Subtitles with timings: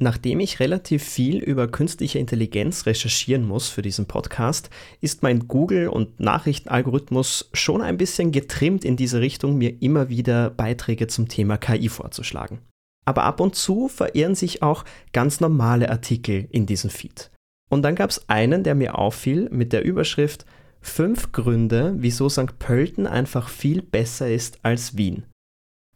[0.00, 5.88] Nachdem ich relativ viel über künstliche Intelligenz recherchieren muss für diesen Podcast, ist mein Google-
[5.88, 11.58] und Nachrichtenalgorithmus schon ein bisschen getrimmt in diese Richtung, mir immer wieder Beiträge zum Thema
[11.58, 12.60] KI vorzuschlagen.
[13.06, 17.32] Aber ab und zu verirren sich auch ganz normale Artikel in diesem Feed.
[17.68, 20.46] Und dann gab es einen, der mir auffiel mit der Überschrift
[20.80, 22.60] Fünf Gründe, wieso St.
[22.60, 25.24] Pölten einfach viel besser ist als Wien.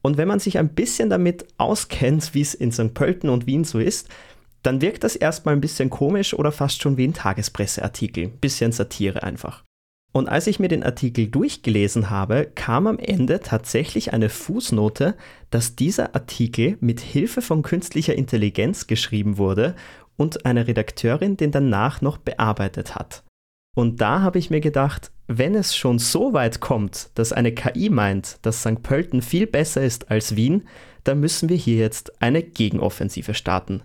[0.03, 2.93] Und wenn man sich ein bisschen damit auskennt, wie es in St.
[2.93, 4.09] Pölten und Wien so ist,
[4.63, 8.29] dann wirkt das erstmal ein bisschen komisch oder fast schon wie ein Tagespresseartikel.
[8.29, 9.65] Bisschen Satire einfach.
[10.13, 15.17] Und als ich mir den Artikel durchgelesen habe, kam am Ende tatsächlich eine Fußnote,
[15.51, 19.75] dass dieser Artikel mit Hilfe von künstlicher Intelligenz geschrieben wurde
[20.17, 23.25] und eine Redakteurin den danach noch bearbeitet hat.
[23.75, 27.89] Und da habe ich mir gedacht, wenn es schon so weit kommt, dass eine KI
[27.89, 28.83] meint, dass St.
[28.83, 30.65] Pölten viel besser ist als Wien,
[31.05, 33.83] dann müssen wir hier jetzt eine Gegenoffensive starten.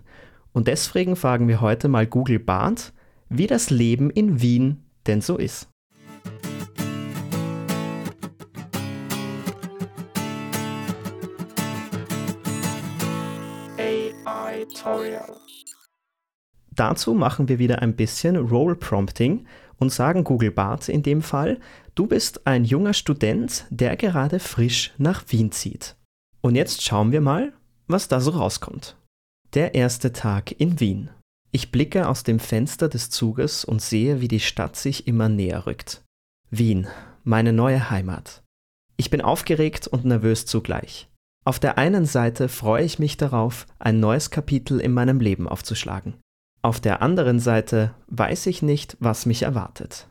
[0.52, 2.92] Und deswegen fragen wir heute mal Google Bart,
[3.30, 5.68] wie das Leben in Wien denn so ist.
[16.74, 19.46] Dazu machen wir wieder ein bisschen Role Prompting
[19.78, 21.58] und sagen Google Bart in dem Fall,
[21.94, 25.96] du bist ein junger Student, der gerade frisch nach Wien zieht.
[26.40, 27.52] Und jetzt schauen wir mal,
[27.86, 28.96] was da so rauskommt.
[29.54, 31.10] Der erste Tag in Wien.
[31.50, 35.66] Ich blicke aus dem Fenster des Zuges und sehe, wie die Stadt sich immer näher
[35.66, 36.02] rückt.
[36.50, 36.86] Wien,
[37.24, 38.42] meine neue Heimat.
[38.96, 41.08] Ich bin aufgeregt und nervös zugleich.
[41.44, 46.14] Auf der einen Seite freue ich mich darauf, ein neues Kapitel in meinem Leben aufzuschlagen.
[46.62, 50.08] Auf der anderen Seite weiß ich nicht, was mich erwartet.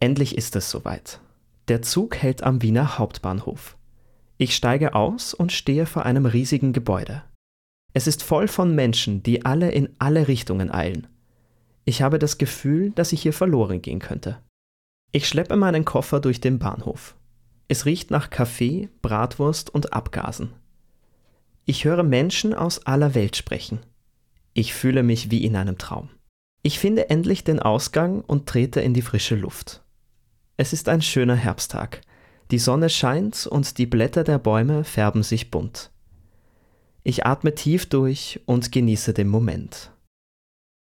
[0.00, 1.20] Endlich ist es soweit.
[1.68, 3.76] Der Zug hält am Wiener Hauptbahnhof.
[4.36, 7.22] Ich steige aus und stehe vor einem riesigen Gebäude.
[7.92, 11.06] Es ist voll von Menschen, die alle in alle Richtungen eilen.
[11.84, 14.40] Ich habe das Gefühl, dass ich hier verloren gehen könnte.
[15.12, 17.14] Ich schleppe meinen Koffer durch den Bahnhof.
[17.68, 20.52] Es riecht nach Kaffee, Bratwurst und Abgasen.
[21.64, 23.78] Ich höre Menschen aus aller Welt sprechen.
[24.54, 26.08] Ich fühle mich wie in einem Traum.
[26.62, 29.82] Ich finde endlich den Ausgang und trete in die frische Luft.
[30.56, 32.00] Es ist ein schöner Herbsttag.
[32.52, 35.90] Die Sonne scheint und die Blätter der Bäume färben sich bunt.
[37.02, 39.90] Ich atme tief durch und genieße den Moment.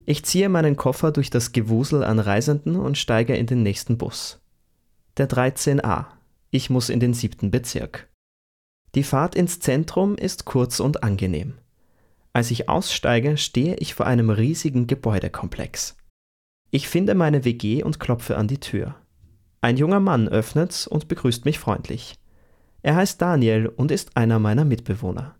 [0.05, 4.39] Ich ziehe meinen Koffer durch das Gewusel an Reisenden und steige in den nächsten Bus.
[5.17, 6.05] Der 13a.
[6.49, 8.07] Ich muss in den siebten Bezirk.
[8.95, 11.55] Die Fahrt ins Zentrum ist kurz und angenehm.
[12.37, 15.97] Als ich aussteige, stehe ich vor einem riesigen Gebäudekomplex.
[16.69, 18.93] Ich finde meine WG und klopfe an die Tür.
[19.59, 22.19] Ein junger Mann öffnet und begrüßt mich freundlich.
[22.83, 25.33] Er heißt Daniel und ist einer meiner Mitbewohner.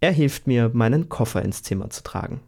[0.00, 2.42] Er hilft mir, meinen Koffer ins Zimmer zu tragen.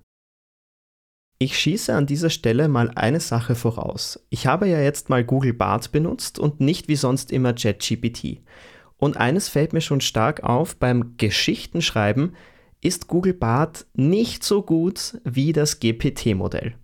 [1.38, 4.22] Ich schieße an dieser Stelle mal eine Sache voraus.
[4.28, 8.42] Ich habe ja jetzt mal Google Bart benutzt und nicht wie sonst immer ChatGPT.
[8.98, 12.36] Und eines fällt mir schon stark auf beim Geschichtenschreiben,
[12.80, 16.74] ist Google Bart nicht so gut wie das GPT-Modell.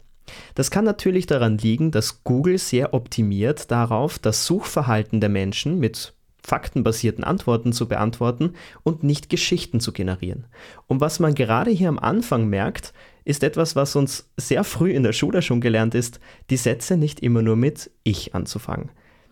[0.54, 6.14] Das kann natürlich daran liegen, dass Google sehr optimiert darauf, das Suchverhalten der Menschen mit
[6.44, 10.47] faktenbasierten Antworten zu beantworten und nicht Geschichten zu generieren.
[10.88, 12.92] Und was man gerade hier am Anfang merkt,
[13.25, 16.19] ist etwas, was uns sehr früh in der Schule schon gelernt ist,
[16.50, 18.91] die Sätze nicht immer nur mit Ich anzufangen.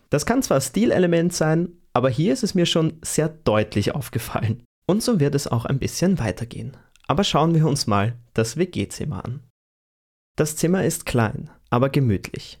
[0.09, 4.63] Das kann zwar Stilelement sein, aber hier ist es mir schon sehr deutlich aufgefallen.
[4.87, 6.77] Und so wird es auch ein bisschen weitergehen.
[7.07, 9.43] Aber schauen wir uns mal das WG-Zimmer an.
[10.37, 12.59] Das Zimmer ist klein, aber gemütlich.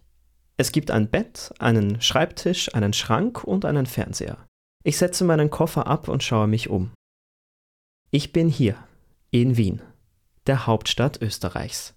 [0.57, 4.37] Es gibt ein Bett, einen Schreibtisch, einen Schrank und einen Fernseher.
[4.83, 6.91] Ich setze meinen Koffer ab und schaue mich um.
[8.11, 8.75] Ich bin hier,
[9.31, 9.81] in Wien,
[10.47, 11.95] der Hauptstadt Österreichs.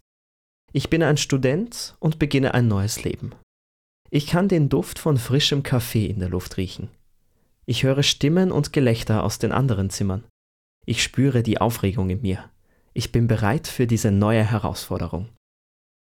[0.73, 3.33] Ich bin ein Student und beginne ein neues Leben.
[4.11, 6.89] Ich kann den Duft von frischem Kaffee in der Luft riechen.
[7.67, 10.25] Ich höre Stimmen und Gelächter aus den anderen Zimmern.
[10.85, 12.51] Ich spüre die Aufregung in mir.
[12.93, 15.31] Ich bin bereit für diese neue Herausforderung.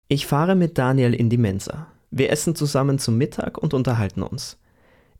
[0.07, 1.87] Ich fahre mit Daniel in die Mensa.
[2.11, 4.59] Wir essen zusammen zum Mittag und unterhalten uns.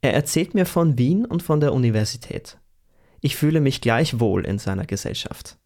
[0.02, 2.60] Er erzählt mir von Wien und von der Universität.
[3.20, 5.58] Ich fühle mich gleich wohl in seiner Gesellschaft.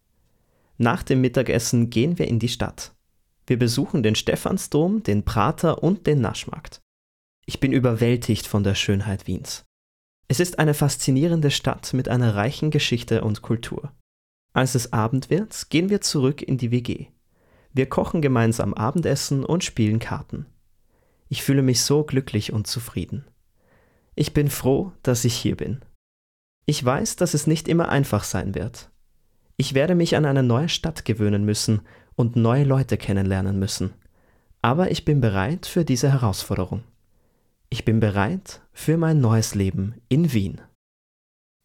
[0.77, 2.93] Nach dem Mittagessen gehen wir in die Stadt.
[3.45, 6.79] Wir besuchen den Stephansdom, den Prater und den Naschmarkt.
[7.45, 9.65] Ich bin überwältigt von der Schönheit Wiens.
[10.31, 13.91] Es ist eine faszinierende Stadt mit einer reichen Geschichte und Kultur.
[14.53, 17.07] Als es Abend wird, gehen wir zurück in die WG.
[17.73, 20.45] Wir kochen gemeinsam Abendessen und spielen Karten.
[21.27, 23.25] Ich fühle mich so glücklich und zufrieden.
[24.15, 25.83] Ich bin froh, dass ich hier bin.
[26.65, 28.89] Ich weiß, dass es nicht immer einfach sein wird.
[29.57, 31.81] Ich werde mich an eine neue Stadt gewöhnen müssen
[32.15, 33.95] und neue Leute kennenlernen müssen.
[34.61, 36.85] Aber ich bin bereit für diese Herausforderung.
[37.73, 40.59] Ich bin bereit für mein neues Leben in Wien.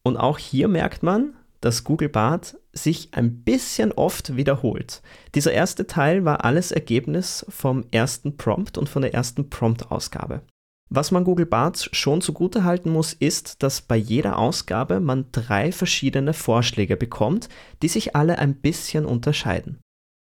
[0.05, 5.03] Und auch hier merkt man, dass Google Bart sich ein bisschen oft wiederholt.
[5.35, 10.43] Dieser erste Teil war alles Ergebnis vom ersten Prompt und von der ersten Prompt-Ausgabe.
[10.89, 15.73] Was man Google Bart schon zugute halten muss, ist, dass bei jeder Ausgabe man drei
[15.73, 17.49] verschiedene Vorschläge bekommt,
[17.83, 19.81] die sich alle ein bisschen unterscheiden.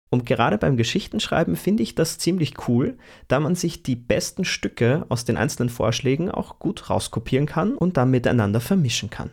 [0.10, 2.98] Und gerade beim Geschichtenschreiben finde ich das ziemlich cool,
[3.28, 7.98] da man sich die besten Stücke aus den einzelnen Vorschlägen auch gut rauskopieren kann und
[7.98, 9.32] dann miteinander vermischen kann.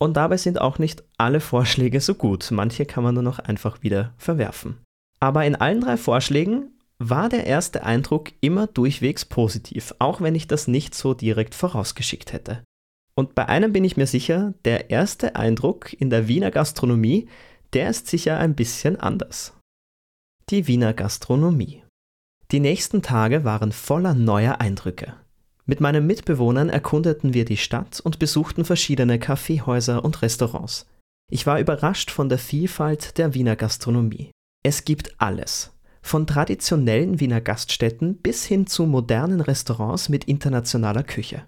[0.00, 3.82] Und dabei sind auch nicht alle Vorschläge so gut, manche kann man nur noch einfach
[3.82, 4.78] wieder verwerfen.
[5.20, 10.46] Aber in allen drei Vorschlägen war der erste Eindruck immer durchwegs positiv, auch wenn ich
[10.46, 12.62] das nicht so direkt vorausgeschickt hätte.
[13.14, 17.28] Und bei einem bin ich mir sicher, der erste Eindruck in der Wiener Gastronomie,
[17.72, 19.57] der ist sicher ein bisschen anders.
[20.50, 21.82] Die Wiener Gastronomie.
[22.52, 25.12] Die nächsten Tage waren voller neuer Eindrücke.
[25.66, 30.86] Mit meinen Mitbewohnern erkundeten wir die Stadt und besuchten verschiedene Kaffeehäuser und Restaurants.
[31.30, 34.30] Ich war überrascht von der Vielfalt der Wiener Gastronomie.
[34.64, 41.44] Es gibt alles, von traditionellen Wiener Gaststätten bis hin zu modernen Restaurants mit internationaler Küche.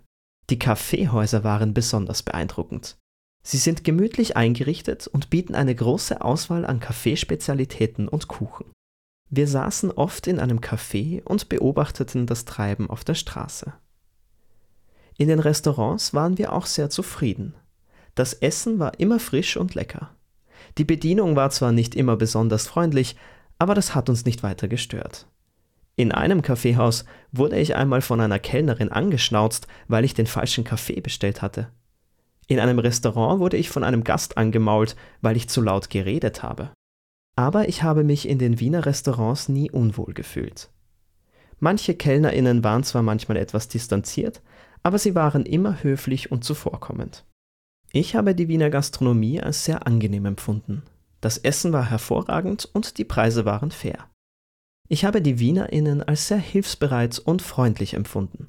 [0.51, 2.99] Die Kaffeehäuser waren besonders beeindruckend.
[3.43, 8.67] Sie sind gemütlich eingerichtet und bieten eine große Auswahl an Kaffeespezialitäten und Kuchen.
[9.31, 13.73] Wir saßen oft in einem Café und beobachteten das Treiben auf der Straße.
[15.17, 17.55] In den Restaurants waren wir auch sehr zufrieden.
[18.17, 20.11] Das Essen war immer frisch und lecker.
[20.79, 23.17] Die Bedienung war zwar nicht immer besonders freundlich,
[23.59, 25.27] aber das hat uns nicht weiter gestört.
[25.95, 31.01] In einem Kaffeehaus wurde ich einmal von einer Kellnerin angeschnauzt, weil ich den falschen Kaffee
[31.01, 31.69] bestellt hatte.
[32.49, 36.73] In einem Restaurant wurde ich von einem Gast angemault, weil ich zu laut geredet habe.
[37.37, 40.71] Aber ich habe mich in den Wiener Restaurants nie unwohl gefühlt.
[41.59, 44.43] Manche Kellnerinnen waren zwar manchmal etwas distanziert,
[44.83, 47.25] aber sie waren immer höflich und zuvorkommend.
[47.93, 50.83] Ich habe die Wiener Gastronomie als sehr angenehm empfunden.
[51.21, 54.09] Das Essen war hervorragend und die Preise waren fair.
[54.89, 58.49] Ich habe die Wienerinnen als sehr hilfsbereit und freundlich empfunden.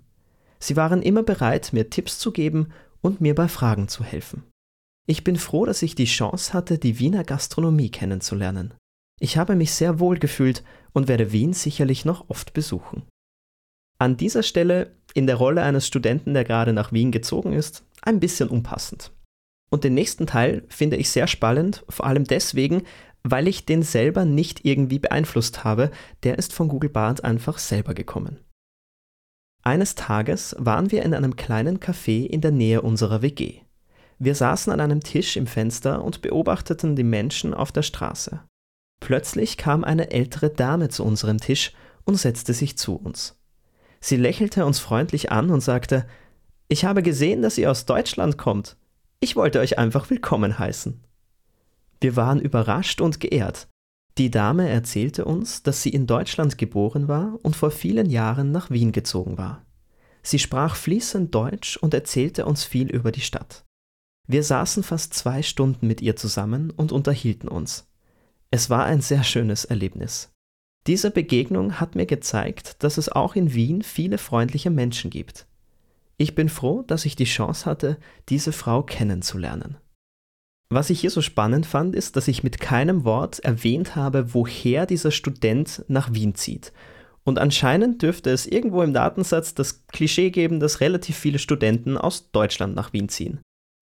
[0.59, 4.43] Sie waren immer bereit, mir Tipps zu geben und mir bei Fragen zu helfen.
[5.11, 8.73] Ich bin froh, dass ich die Chance hatte, die Wiener Gastronomie kennenzulernen.
[9.19, 10.63] Ich habe mich sehr wohl gefühlt
[10.93, 13.03] und werde Wien sicherlich noch oft besuchen.
[13.99, 18.21] An dieser Stelle, in der Rolle eines Studenten, der gerade nach Wien gezogen ist, ein
[18.21, 19.11] bisschen unpassend.
[19.69, 22.83] Und den nächsten Teil finde ich sehr spannend, vor allem deswegen,
[23.21, 25.91] weil ich den selber nicht irgendwie beeinflusst habe,
[26.23, 28.39] der ist von Google Bart einfach selber gekommen.
[29.61, 33.63] Eines Tages waren wir in einem kleinen Café in der Nähe unserer WG.
[34.23, 38.39] Wir saßen an einem Tisch im Fenster und beobachteten die Menschen auf der Straße.
[38.99, 41.73] Plötzlich kam eine ältere Dame zu unserem Tisch
[42.05, 43.39] und setzte sich zu uns.
[43.99, 46.05] Sie lächelte uns freundlich an und sagte,
[46.67, 48.77] ich habe gesehen, dass ihr aus Deutschland kommt.
[49.21, 51.03] Ich wollte euch einfach willkommen heißen.
[51.99, 53.69] Wir waren überrascht und geehrt.
[54.19, 58.69] Die Dame erzählte uns, dass sie in Deutschland geboren war und vor vielen Jahren nach
[58.69, 59.65] Wien gezogen war.
[60.21, 63.65] Sie sprach fließend Deutsch und erzählte uns viel über die Stadt.
[64.31, 67.89] Wir saßen fast zwei Stunden mit ihr zusammen und unterhielten uns.
[68.49, 70.31] Es war ein sehr schönes Erlebnis.
[70.87, 75.47] Diese Begegnung hat mir gezeigt, dass es auch in Wien viele freundliche Menschen gibt.
[76.15, 77.97] Ich bin froh, dass ich die Chance hatte,
[78.29, 79.75] diese Frau kennenzulernen.
[80.69, 84.85] Was ich hier so spannend fand, ist, dass ich mit keinem Wort erwähnt habe, woher
[84.85, 86.71] dieser Student nach Wien zieht.
[87.25, 92.31] Und anscheinend dürfte es irgendwo im Datensatz das Klischee geben, dass relativ viele Studenten aus
[92.31, 93.41] Deutschland nach Wien ziehen.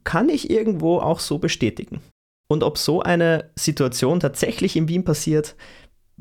[0.09, 2.01] Kann ich irgendwo auch so bestätigen.
[2.49, 5.55] Und ob so eine Situation tatsächlich in Wien passiert,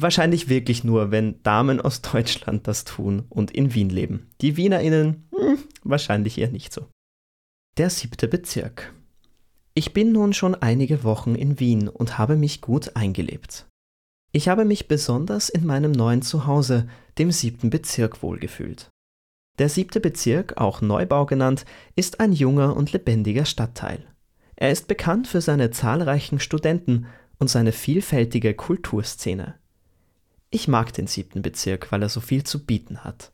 [0.01, 4.31] Wahrscheinlich wirklich nur, wenn Damen aus Deutschland das tun und in Wien leben.
[4.41, 6.87] Die WienerInnen, hm, wahrscheinlich eher nicht so.
[7.79, 8.95] Der siebte Bezirk.
[9.75, 13.67] Ich bin nun schon einige Wochen in Wien und habe mich gut eingelebt.
[14.31, 18.91] Ich habe mich besonders in meinem neuen Zuhause, dem siebten Bezirk, wohlgefühlt.
[19.59, 21.65] Der siebte Bezirk, auch Neubau genannt,
[21.97, 24.05] ist ein junger und lebendiger Stadtteil.
[24.55, 27.07] Er ist bekannt für seine zahlreichen Studenten
[27.39, 29.55] und seine vielfältige Kulturszene.
[30.51, 33.33] Ich mag den siebten Bezirk, weil er so viel zu bieten hat.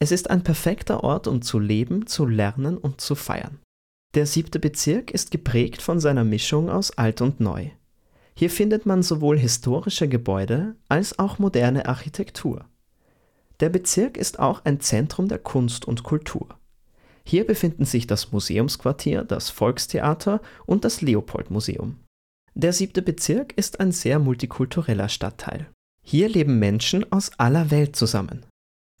[0.00, 3.58] Es ist ein perfekter Ort, um zu leben, zu lernen und zu feiern.
[4.14, 7.70] Der siebte Bezirk ist geprägt von seiner Mischung aus alt und neu.
[8.34, 12.64] Hier findet man sowohl historische Gebäude als auch moderne Architektur.
[13.60, 16.48] Der Bezirk ist auch ein Zentrum der Kunst und Kultur.
[17.24, 21.96] Hier befinden sich das Museumsquartier, das Volkstheater und das Leopold-Museum.
[22.54, 25.68] Der siebte Bezirk ist ein sehr multikultureller Stadtteil.
[26.02, 28.46] Hier leben Menschen aus aller Welt zusammen.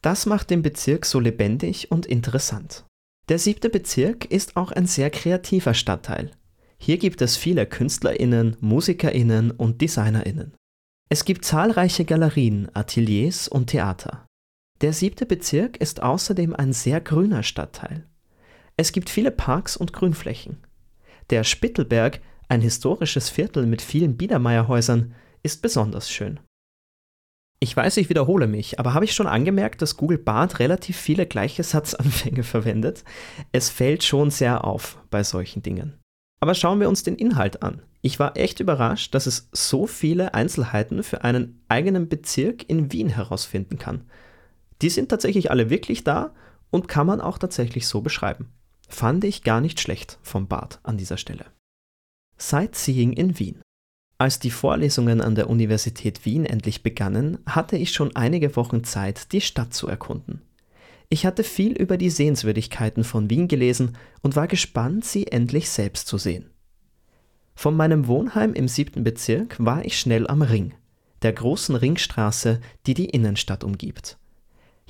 [0.02, 2.84] Das macht den Bezirk so lebendig und interessant.
[3.28, 6.30] Der siebte Bezirk ist auch ein sehr kreativer Stadtteil.
[6.78, 10.54] Hier gibt es viele Künstlerinnen, Musikerinnen und Designerinnen.
[11.08, 14.27] Es gibt zahlreiche Galerien, Ateliers und Theater.
[14.80, 18.06] Der siebte Bezirk ist außerdem ein sehr grüner Stadtteil.
[18.76, 20.58] Es gibt viele Parks und Grünflächen.
[21.30, 26.38] Der Spittelberg, ein historisches Viertel mit vielen Biedermeierhäusern, ist besonders schön.
[27.60, 31.26] Ich weiß, ich wiederhole mich, aber habe ich schon angemerkt, dass Google Bart relativ viele
[31.26, 33.02] gleiche Satzanfänge verwendet?
[33.50, 35.98] Es fällt schon sehr auf bei solchen Dingen.
[36.38, 37.82] Aber schauen wir uns den Inhalt an.
[38.00, 43.08] Ich war echt überrascht, dass es so viele Einzelheiten für einen eigenen Bezirk in Wien
[43.08, 44.04] herausfinden kann.
[44.82, 46.34] Die sind tatsächlich alle wirklich da
[46.70, 48.48] und kann man auch tatsächlich so beschreiben.
[48.88, 51.46] Fand ich gar nicht schlecht vom Bart an dieser Stelle.
[52.36, 53.60] Sightseeing in Wien.
[54.16, 59.32] Als die Vorlesungen an der Universität Wien endlich begannen, hatte ich schon einige Wochen Zeit,
[59.32, 60.42] die Stadt zu erkunden.
[61.08, 66.06] Ich hatte viel über die Sehenswürdigkeiten von Wien gelesen und war gespannt, sie endlich selbst
[66.06, 66.50] zu sehen.
[67.54, 70.74] Von meinem Wohnheim im siebten Bezirk war ich schnell am Ring,
[71.22, 74.17] der großen Ringstraße, die die Innenstadt umgibt.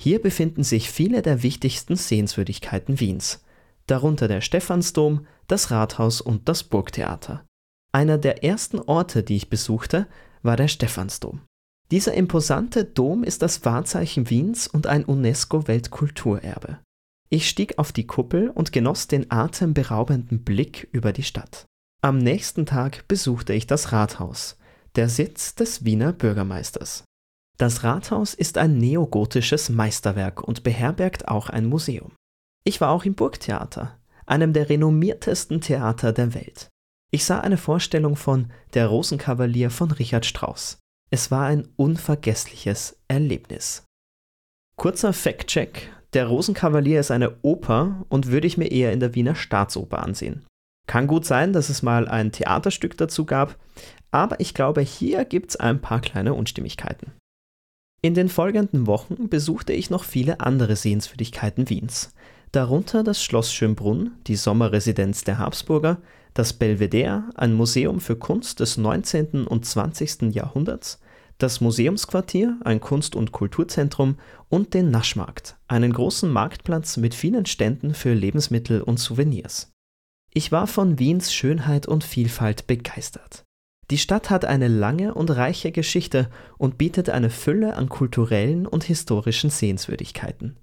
[0.01, 3.43] Hier befinden sich viele der wichtigsten Sehenswürdigkeiten Wiens,
[3.85, 7.45] darunter der Stephansdom, das Rathaus und das Burgtheater.
[7.91, 10.07] Einer der ersten Orte, die ich besuchte,
[10.41, 11.41] war der Stephansdom.
[11.91, 16.79] Dieser imposante Dom ist das Wahrzeichen Wiens und ein UNESCO-Weltkulturerbe.
[17.29, 21.65] Ich stieg auf die Kuppel und genoss den atemberaubenden Blick über die Stadt.
[22.01, 24.57] Am nächsten Tag besuchte ich das Rathaus,
[24.95, 27.03] der Sitz des Wiener Bürgermeisters.
[27.59, 32.13] Das Rathaus ist ein neogotisches Meisterwerk und beherbergt auch ein Museum.
[32.63, 36.69] Ich war auch im Burgtheater, einem der renommiertesten Theater der Welt.
[37.11, 40.77] Ich sah eine Vorstellung von Der Rosenkavalier von Richard Strauss.
[41.11, 43.83] Es war ein unvergessliches Erlebnis.
[44.77, 49.35] Kurzer Fact-Check: Der Rosenkavalier ist eine Oper und würde ich mir eher in der Wiener
[49.35, 50.45] Staatsoper ansehen.
[50.87, 53.57] Kann gut sein, dass es mal ein Theaterstück dazu gab,
[54.11, 57.11] aber ich glaube, hier gibt es ein paar kleine Unstimmigkeiten.
[58.01, 62.13] In den folgenden Wochen besuchte ich noch viele andere Sehenswürdigkeiten Wiens,
[62.53, 65.97] darunter das Schloss Schönbrunn, die Sommerresidenz der Habsburger,
[66.33, 69.45] das Belvedere, ein Museum für Kunst des 19.
[69.45, 70.33] und 20.
[70.33, 71.01] Jahrhunderts,
[71.39, 74.15] das Museumsquartier, ein Kunst- und Kulturzentrum
[74.47, 79.73] und den Naschmarkt, einen großen Marktplatz mit vielen Ständen für Lebensmittel und Souvenirs.
[80.33, 83.43] Ich war von Wiens Schönheit und Vielfalt begeistert.
[83.91, 88.83] Die Stadt hat eine lange und reiche Geschichte und bietet eine Fülle an kulturellen und
[88.83, 90.57] historischen Sehenswürdigkeiten.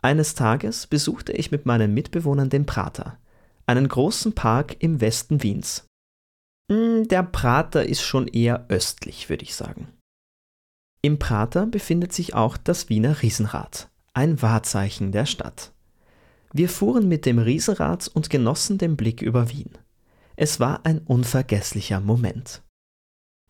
[0.00, 3.18] Eines Tages besuchte ich mit meinen Mitbewohnern den Prater,
[3.66, 5.86] einen großen Park im Westen Wiens.
[6.70, 9.88] Hm, der Prater ist schon eher östlich, würde ich sagen.
[11.02, 15.72] Im Prater befindet sich auch das Wiener Riesenrad, ein Wahrzeichen der Stadt.
[16.52, 19.70] Wir fuhren mit dem Riesenrad und genossen den Blick über Wien.
[20.36, 22.62] Es war ein unvergesslicher Moment.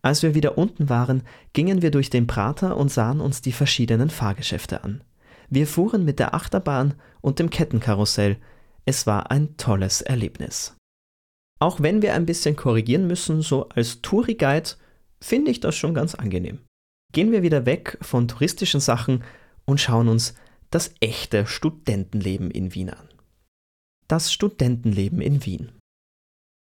[0.03, 4.09] Als wir wieder unten waren, gingen wir durch den Prater und sahen uns die verschiedenen
[4.09, 5.03] Fahrgeschäfte an.
[5.51, 8.37] Wir fuhren mit der Achterbahn und dem Kettenkarussell,
[8.85, 10.77] es war ein tolles Erlebnis.
[11.59, 14.71] Auch wenn wir ein bisschen korrigieren müssen, so als Touri-Guide,
[15.21, 16.61] finde ich das schon ganz angenehm.
[17.13, 19.25] Gehen wir wieder weg von touristischen Sachen
[19.65, 20.35] und schauen uns
[20.71, 23.09] das echte Studentenleben in Wien an.
[24.07, 25.73] Das Studentenleben in Wien.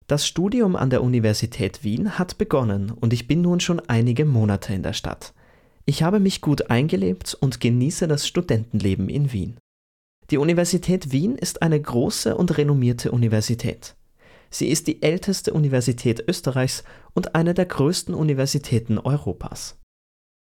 [0.06, 4.74] Das Studium an der Universität Wien hat begonnen und ich bin nun schon einige Monate
[4.74, 5.32] in der Stadt.
[5.86, 9.56] Ich habe mich gut eingelebt und genieße das Studentenleben in Wien.
[10.30, 13.96] Die Universität Wien ist eine große und renommierte Universität.
[14.50, 16.84] Sie ist die älteste Universität Österreichs
[17.14, 19.78] und eine der größten Universitäten Europas.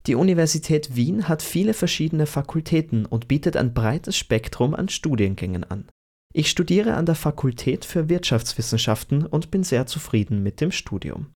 [0.05, 5.89] Die Universität Wien hat viele verschiedene Fakultäten und bietet ein breites Spektrum an Studiengängen an.
[6.33, 11.33] Ich studiere an der Fakultät für Wirtschaftswissenschaften und bin sehr zufrieden mit dem Studium.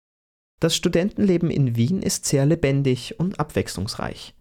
[0.59, 4.33] Das Studentenleben in Wien ist sehr lebendig und abwechslungsreich.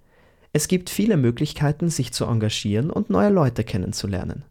[0.53, 4.45] Es gibt viele Möglichkeiten, sich zu engagieren und neue Leute kennenzulernen.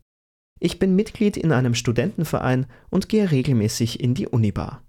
[0.60, 4.84] Ich bin Mitglied in einem Studentenverein und gehe regelmäßig in die Unibar.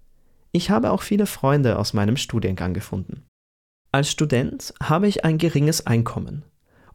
[0.52, 3.24] Ich habe auch viele Freunde aus meinem Studiengang gefunden.
[3.90, 6.44] Als Student habe ich ein geringes Einkommen.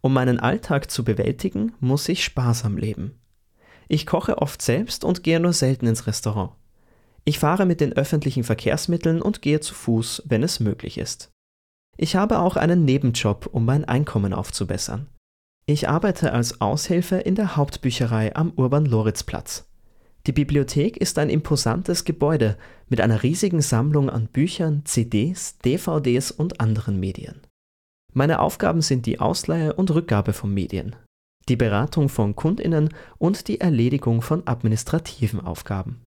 [0.01, 3.20] Um meinen Alltag zu bewältigen, muss ich sparsam leben.
[3.88, 6.52] Ich koche oft selbst und gehe nur selten ins Restaurant.
[7.25, 11.32] Ich fahre mit den öffentlichen Verkehrsmitteln und gehe zu Fuß, wenn es möglich ist.
[11.98, 15.08] Ich habe auch einen Nebenjob, um mein Einkommen aufzubessern.
[15.66, 19.66] Ich arbeite als Aushilfe in der Hauptbücherei am Urban-Loritz-Platz.
[20.25, 22.58] Die Bibliothek ist ein imposantes Gebäude
[22.90, 27.42] mit einer riesigen Sammlung an Büchern, CDs, DVDs und anderen Medien.
[28.13, 30.96] Meine Aufgaben sind die Ausleihe und Rückgabe von Medien,
[31.50, 36.04] die Beratung von Kundinnen und die Erledigung von administrativen Aufgaben.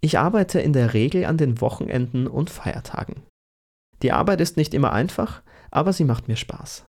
[0.00, 3.22] Ich arbeite in der Regel an den Wochenenden und Feiertagen.
[4.02, 6.84] Die Arbeit ist nicht immer einfach, aber sie macht mir Spaß.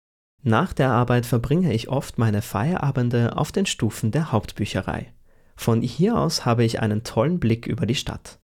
[0.43, 5.12] Nach der Arbeit verbringe ich oft meine Feierabende auf den Stufen der Hauptbücherei.
[5.57, 8.38] Von hier aus habe ich einen tollen Blick über die Stadt.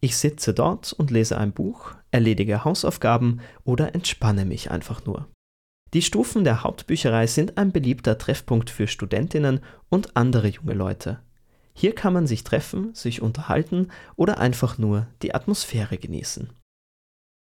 [0.00, 5.26] Ich sitze dort und lese ein Buch, erledige Hausaufgaben oder entspanne mich einfach nur.
[5.94, 11.20] Die Stufen der Hauptbücherei sind ein beliebter Treffpunkt für Studentinnen und andere junge Leute.
[11.72, 16.50] Hier kann man sich treffen, sich unterhalten oder einfach nur die Atmosphäre genießen.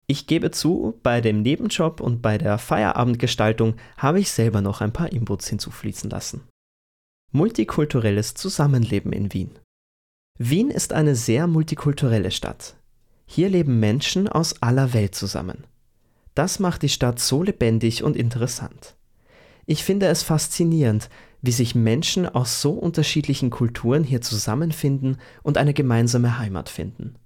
[0.09, 4.93] Ich gebe zu, bei dem Nebenjob und bei der Feierabendgestaltung habe ich selber noch ein
[4.93, 6.43] paar Inputs hinzufließen lassen.
[7.31, 9.59] Multikulturelles Zusammenleben in Wien.
[10.39, 12.77] Wien ist eine sehr multikulturelle Stadt.
[13.27, 15.65] Hier leben Menschen aus aller Welt zusammen.
[16.35, 18.97] Das macht die Stadt so lebendig und interessant.
[19.67, 21.09] Ich finde es faszinierend,
[21.41, 27.17] wie sich Menschen aus so unterschiedlichen Kulturen hier zusammenfinden und eine gemeinsame Heimat finden.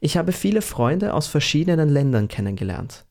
[0.00, 3.04] Ich habe viele Freunde aus verschiedenen Ländern kennengelernt.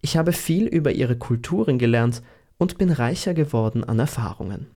[0.00, 2.22] Ich habe viel über ihre Kulturen gelernt
[2.58, 4.68] und bin reicher geworden an Erfahrungen.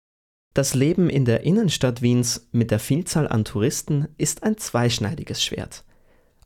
[0.53, 5.83] Das Leben in der Innenstadt Wiens mit der Vielzahl an Touristen ist ein zweischneidiges Schwert.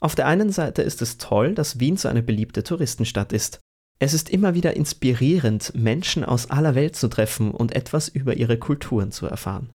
[0.04, 3.62] Auf der einen Seite ist es toll, dass Wien so eine beliebte Touristenstadt ist.
[4.00, 8.58] Es ist immer wieder inspirierend, Menschen aus aller Welt zu treffen und etwas über ihre
[8.60, 9.72] Kulturen zu erfahren.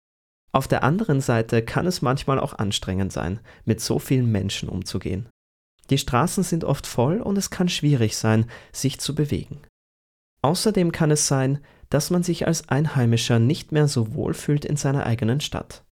[0.50, 5.28] Auf der anderen Seite kann es manchmal auch anstrengend sein, mit so vielen Menschen umzugehen.
[5.90, 9.61] Die Straßen sind oft voll und es kann schwierig sein, sich zu bewegen.
[10.40, 11.59] Außerdem kann es sein,
[11.90, 15.85] dass man sich als Einheimischer nicht mehr so wohl fühlt in seiner eigenen Stadt.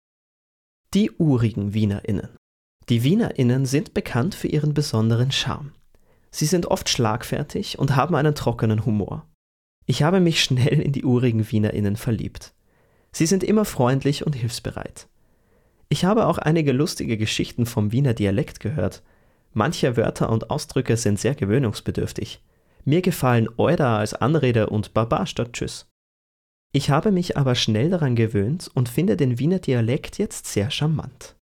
[0.94, 2.30] Die urigen Wienerinnen.
[2.92, 5.72] Die Wienerinnen sind bekannt für ihren besonderen Charme.
[6.30, 9.26] Sie sind oft schlagfertig und haben einen trockenen Humor.
[9.86, 12.54] Ich habe mich schnell in die urigen Wienerinnen verliebt.
[13.14, 15.08] Sie sind immer freundlich und hilfsbereit.
[15.88, 19.04] Ich habe auch einige lustige Geschichten vom Wiener Dialekt gehört.
[19.54, 22.44] Manche Wörter und Ausdrücke sind sehr gewöhnungsbedürftig.
[22.84, 25.88] Mir gefallen Euda als Anrede und Baba statt Tschüss.
[26.74, 31.38] Ich habe mich aber schnell daran gewöhnt und finde den Wiener Dialekt jetzt sehr charmant.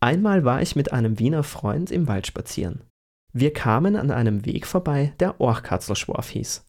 [0.00, 2.82] Einmal war ich mit einem Wiener Freund im Wald spazieren.
[3.32, 6.64] Wir kamen an einem Weg vorbei, der Orchkatzelschworf hieß.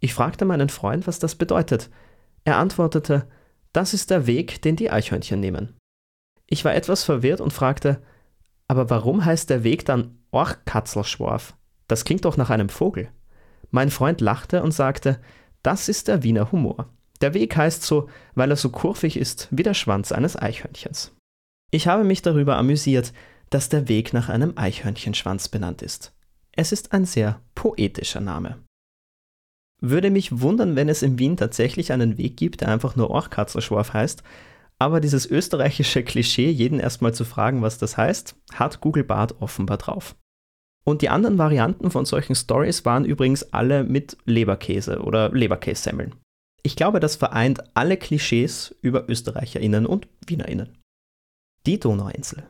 [0.00, 1.90] Ich fragte meinen Freund, was das bedeutet.
[2.44, 3.28] Er antwortete,
[3.72, 5.76] das ist der Weg, den die Eichhörnchen nehmen.
[6.46, 8.02] Ich war etwas verwirrt und fragte,
[8.68, 11.54] aber warum heißt der Weg dann Orchkatzelschworf?
[11.88, 13.08] Das klingt doch nach einem Vogel.
[13.70, 15.20] Mein Freund lachte und sagte,
[15.62, 16.88] das ist der Wiener Humor.
[17.20, 21.12] Der Weg heißt so, weil er so kurvig ist wie der Schwanz eines Eichhörnchens.
[21.74, 23.14] Ich habe mich darüber amüsiert,
[23.48, 26.12] dass der Weg nach einem Eichhörnchenschwanz benannt ist.
[26.52, 28.58] Es ist ein sehr poetischer Name.
[29.80, 33.94] Würde mich wundern, wenn es in Wien tatsächlich einen Weg gibt, der einfach nur Orchkatzelschworf
[33.94, 34.22] heißt.
[34.78, 39.78] Aber dieses österreichische Klischee, jeden erstmal zu fragen, was das heißt, hat Google Bart offenbar
[39.78, 40.14] drauf.
[40.84, 46.16] Und die anderen Varianten von solchen Stories waren übrigens alle mit Leberkäse oder Leberkässemmeln.
[46.62, 50.81] Ich glaube, das vereint alle Klischees über ÖsterreicherInnen und WienerInnen.
[51.64, 52.42] Die Donauinsel.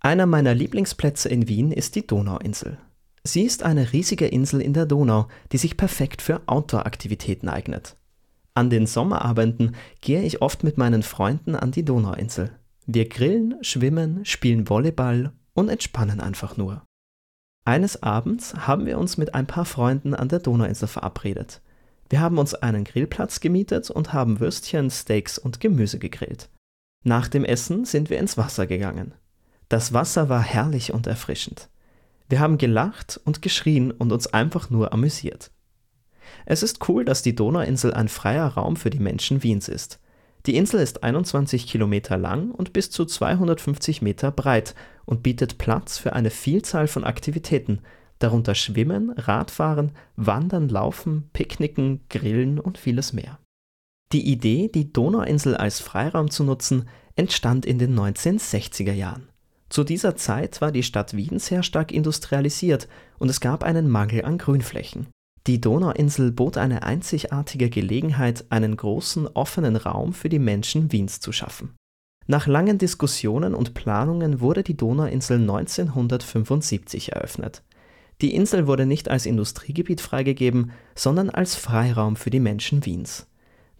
[0.00, 2.78] Einer meiner Lieblingsplätze in Wien ist die Donauinsel.
[3.22, 7.94] Sie ist eine riesige Insel in der Donau, die sich perfekt für Outdoor-Aktivitäten eignet.
[8.54, 12.50] An den Sommerabenden gehe ich oft mit meinen Freunden an die Donauinsel.
[12.84, 16.82] Wir grillen, schwimmen, spielen Volleyball und entspannen einfach nur.
[17.64, 21.60] Eines Abends haben wir uns mit ein paar Freunden an der Donauinsel verabredet.
[22.10, 26.48] Wir haben uns einen Grillplatz gemietet und haben Würstchen, Steaks und Gemüse gegrillt.
[27.04, 29.14] Nach dem Essen sind wir ins Wasser gegangen.
[29.68, 31.68] Das Wasser war herrlich und erfrischend.
[32.28, 35.50] Wir haben gelacht und geschrien und uns einfach nur amüsiert.
[36.44, 40.00] Es ist cool, dass die Donauinsel ein freier Raum für die Menschen Wiens ist.
[40.46, 45.98] Die Insel ist 21 Kilometer lang und bis zu 250 Meter breit und bietet Platz
[45.98, 47.80] für eine Vielzahl von Aktivitäten,
[48.18, 53.38] darunter Schwimmen, Radfahren, Wandern, Laufen, Picknicken, Grillen und vieles mehr.
[54.12, 59.28] Die Idee, die Donauinsel als Freiraum zu nutzen, entstand in den 1960er Jahren.
[59.68, 64.24] Zu dieser Zeit war die Stadt Wien sehr stark industrialisiert und es gab einen Mangel
[64.24, 65.08] an Grünflächen.
[65.46, 71.32] Die Donauinsel bot eine einzigartige Gelegenheit, einen großen offenen Raum für die Menschen Wiens zu
[71.32, 71.74] schaffen.
[72.26, 77.62] Nach langen Diskussionen und Planungen wurde die Donauinsel 1975 eröffnet.
[78.22, 83.26] Die Insel wurde nicht als Industriegebiet freigegeben, sondern als Freiraum für die Menschen Wiens.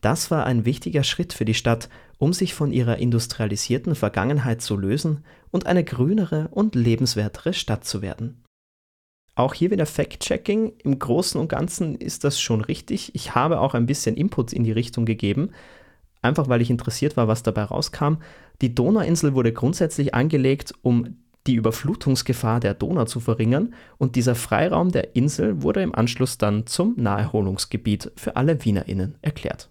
[0.01, 4.77] Das war ein wichtiger Schritt für die Stadt, um sich von ihrer industrialisierten Vergangenheit zu
[4.77, 8.45] lösen und eine grünere und lebenswertere Stadt zu werden.
[9.35, 10.73] Auch hier wieder Fact-Checking.
[10.83, 13.15] Im Großen und Ganzen ist das schon richtig.
[13.15, 15.51] Ich habe auch ein bisschen Input in die Richtung gegeben,
[16.23, 18.17] einfach weil ich interessiert war, was dabei rauskam.
[18.61, 24.91] Die Donauinsel wurde grundsätzlich angelegt, um die Überflutungsgefahr der Donau zu verringern und dieser Freiraum
[24.91, 29.71] der Insel wurde im Anschluss dann zum Naherholungsgebiet für alle Wienerinnen erklärt.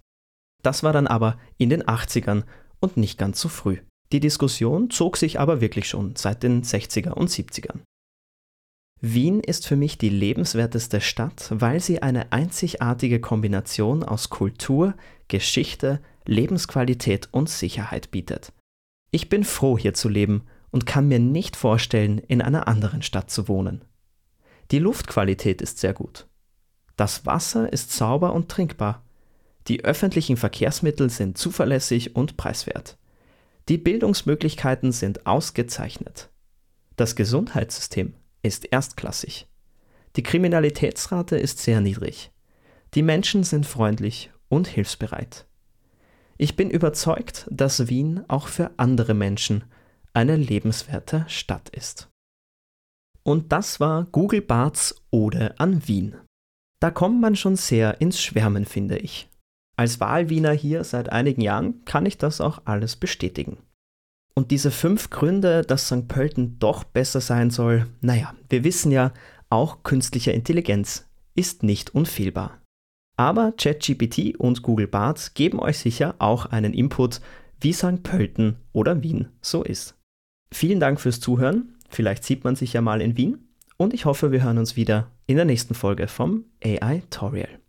[0.68, 2.44] Das war dann aber in den 80ern
[2.82, 3.78] und nicht ganz so früh.
[4.12, 7.80] Die Diskussion zog sich aber wirklich schon seit den 60er und 70ern.
[9.00, 14.94] Wien ist für mich die lebenswerteste Stadt, weil sie eine einzigartige Kombination aus Kultur,
[15.30, 18.52] Geschichte, Lebensqualität und Sicherheit bietet.
[19.10, 23.32] Ich bin froh, hier zu leben und kann mir nicht vorstellen, in einer anderen Stadt
[23.32, 23.86] zu wohnen.
[24.72, 26.28] Die Luftqualität ist sehr gut.
[26.98, 29.07] Das Wasser ist sauber und trinkbar.
[29.68, 32.98] Die öffentlichen Verkehrsmittel sind zuverlässig und preiswert.
[33.68, 36.30] Die Bildungsmöglichkeiten sind ausgezeichnet.
[36.96, 39.48] Das Gesundheitssystem ist erstklassig.
[40.16, 42.32] Die Kriminalitätsrate ist sehr niedrig.
[42.94, 45.46] Die Menschen sind freundlich und hilfsbereit.
[46.38, 49.66] Ich bin überzeugt, dass Wien auch für andere Menschen
[50.14, 52.10] eine lebenswerte Stadt ist.
[53.24, 56.16] Und das war Google Barts Ode an Wien.
[56.80, 59.28] Da kommt man schon sehr ins Schwärmen, finde ich.
[59.78, 63.58] Als Wahlwiener hier seit einigen Jahren kann ich das auch alles bestätigen.
[64.34, 66.08] Und diese fünf Gründe, dass St.
[66.08, 69.14] Pölten doch besser sein soll, naja, wir wissen ja,
[69.50, 72.60] auch künstliche Intelligenz ist nicht unfehlbar.
[73.18, 77.22] Aber ChatGPT und Google Bart geben euch sicher auch einen Input,
[77.62, 78.04] wie St.
[78.04, 79.96] Pölten oder Wien so ist.
[80.52, 81.76] Vielen Dank fürs Zuhören.
[81.90, 83.48] Vielleicht sieht man sich ja mal in Wien.
[83.78, 87.60] Und ich hoffe, wir hören uns wieder in der nächsten Folge vom AI Tutorial.